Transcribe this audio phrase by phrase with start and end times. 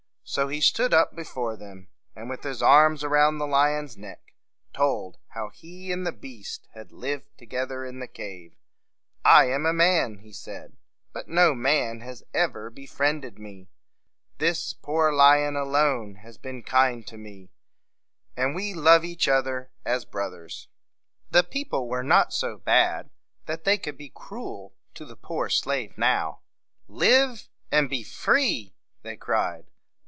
[0.23, 4.33] So he stood up before them, and, with his arm around the lion's neck,
[4.71, 8.55] told how he and the beast had lived together in the cave.
[9.25, 10.77] "I am a man," he said;
[11.11, 13.67] "but no man has ever befriended me.
[14.37, 17.51] This poor lion alone has been kind to me;
[18.37, 20.69] and we love each other as brothers."
[21.29, 23.09] The people were not so bad
[23.47, 26.39] that they could be cruel to the poor slave now.
[26.87, 29.65] "Live and be free!" they cried.